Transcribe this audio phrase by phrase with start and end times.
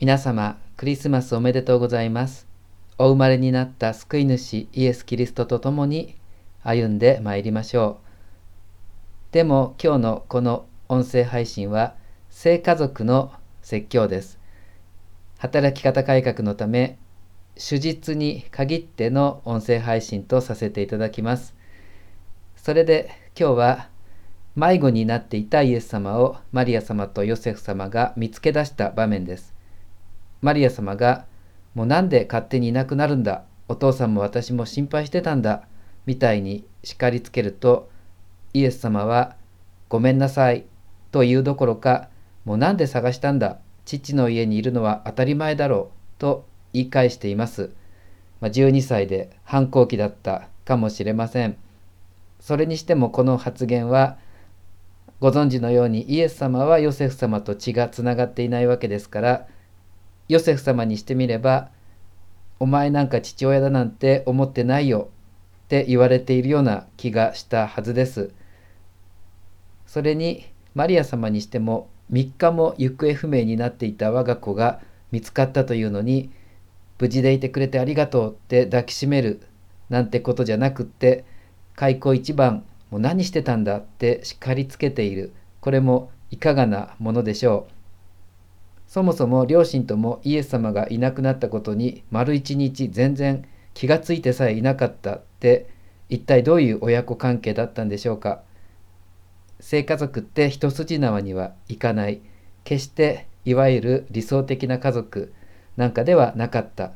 [0.00, 2.48] 皆様、クリスマスおめでとうございます。
[2.96, 6.16] お生まれになった救い主イエス・キリストと共に
[6.62, 8.00] 歩んでまいりましょ
[9.30, 9.34] う。
[9.34, 11.96] でも今日のこの音声配信は
[12.30, 14.38] 性家族の説教です。
[15.36, 16.96] 働き方改革のため、
[17.56, 21.54] 手術に限っての音声配信とさせていただきます。
[22.56, 23.88] それで今日は
[24.56, 29.59] 迷子になっていたイエス様をマリア様とヨセフ様が見つけ出した場面です。
[30.40, 31.26] マリア様が
[31.74, 33.44] 「もうなんで勝手にいなくなるんだ？
[33.68, 35.62] お父さんも私も心配してたんだ」
[36.06, 37.90] みたいに叱りつけると
[38.52, 39.36] イエス様は
[39.88, 40.64] 「ごめんなさい」
[41.12, 42.08] と言うどころか
[42.44, 43.58] 「もうなんで探したんだ？
[43.84, 47.70] 父の家にいるのは当たり前だろう」と言い返しています。
[48.40, 51.56] まあ、12歳で反抗期だったかもしれません。
[52.40, 54.16] それにしてもこの発言は
[55.20, 59.46] ご存知のようにイエス様はヨセフ様と血がつながっていないわけですから
[60.32, 61.70] ヨセフ様にしてみれば
[62.60, 65.08] 「お前なんか父親だなんて思ってないよ」
[65.66, 68.32] って言われているような気がしたはずです。
[69.86, 76.30] それにマリア様にしても3日も行方不明になっていた我が子が見つかったというのに
[77.00, 79.40] 無事でいてくれてありがとうって抱きしめる
[79.88, 81.24] なんてことじゃなくって
[81.74, 87.79] 開口一番もう何してたんだって叱りつけているこれもいかがなものでしょう
[88.90, 95.70] そもそも両親ともイエス様がいなくなったことに丸一日全然気がついてさえいなかったって
[96.08, 98.42] 一体どういう親子関係だったんでしょうか。
[99.60, 102.20] 性家族って一筋縄にはいかない。
[102.64, 105.32] 決していわゆる理想的な家族
[105.76, 106.90] なんかではなかった。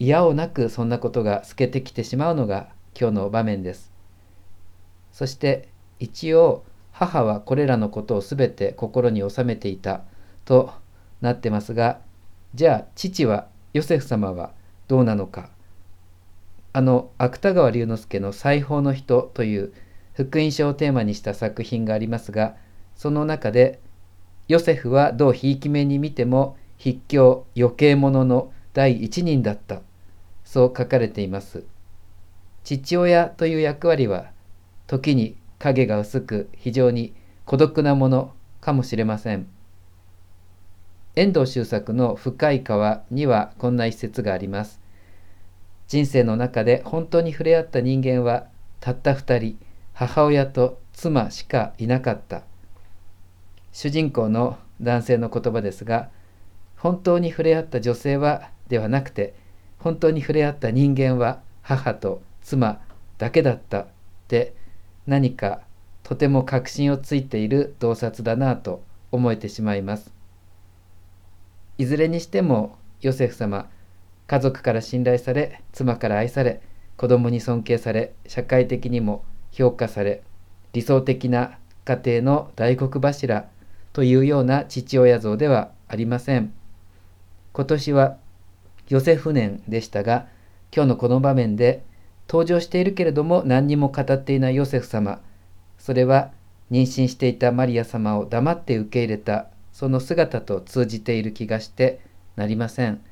[0.00, 3.92] 嫌をなくそんなことが透けてきてしまうのが今日の場面です。
[5.12, 5.68] そして
[6.00, 10.02] 一応母はこれらのことを全て心に収めていた
[10.44, 10.72] と
[11.20, 12.00] なってますが
[12.54, 14.52] じゃあ父はヨセフ様は
[14.88, 15.50] どうなのか
[16.72, 19.72] あの芥川龍之介の「裁縫の人」という
[20.14, 22.56] 福音書をテーマにした作品がありますが
[22.94, 23.80] その中で
[24.48, 29.80] ヨセフはどうひいき目に見ても筆教余計者の第一人だった
[30.44, 31.64] そう書かれています
[32.64, 34.30] 父親という役割は
[34.86, 37.14] 時に影が薄く非常に
[37.44, 39.55] 孤独なものかもしれません。
[41.16, 44.80] 遠藤周作の深い川にはこんな一節があります。
[45.88, 48.48] 人生の中で本当に触れ合った人間は
[48.80, 49.58] たった二人、
[49.94, 52.42] 母親と妻しかいなかった。
[53.72, 56.10] 主人公の男性の言葉ですが、
[56.76, 59.32] 本当に触れ合った女性はではなくて、
[59.78, 62.82] 本当に触れ合った人間は母と妻
[63.16, 63.86] だけだったっ
[64.28, 64.54] て
[65.06, 65.62] 何か
[66.02, 70.15] とても確信をついている洞察だなと思えてしまいます。
[71.78, 73.68] いずれにしてもヨセフ様
[74.26, 76.60] 家族から信頼され妻から愛され
[76.96, 80.22] 子供に尊敬され社会的にも評価され
[80.72, 83.48] 理想的な家庭の大黒柱
[83.92, 86.52] というような父親像ではありません。
[87.56, 88.18] 今年は
[88.88, 90.26] ヨセフ年でしたが
[90.74, 91.82] 今日のこの場面で
[92.28, 95.20] 登場しているけれども何にも語っていないヨセフ様
[95.78, 96.32] それは
[96.70, 102.00] 妊娠していたマリア様を黙って受け入れたその姿と通じている気がして
[102.34, 103.02] なりません。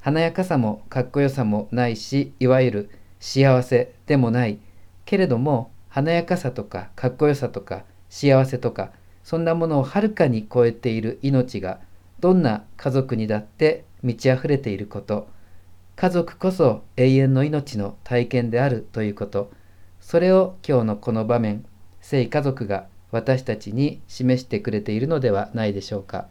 [0.00, 4.60] 華やかさもかっこよさもないしいわゆる幸せでもない。
[5.06, 8.92] けれども華やかさとかかっこよさとか幸せとか
[9.24, 11.80] そんなものをはるかに超えている命が
[12.20, 15.26] どんな家族にだって満ち溢れていること。
[15.96, 19.50] 家族こそ永遠の命の体験であるということ。
[19.98, 21.64] それを今日のこの場面
[22.00, 26.28] 聖家族が私たちに示してくれているのではないでしょうか。